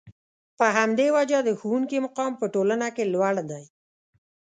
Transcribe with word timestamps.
په 0.57 0.65
همدې 0.77 1.07
وجه 1.17 1.37
د 1.43 1.49
ښوونکي 1.59 1.97
مقام 2.05 2.31
په 2.39 2.45
ټولنه 2.53 2.87
کې 2.95 3.11
لوړ 3.13 3.35
دی. 3.51 3.63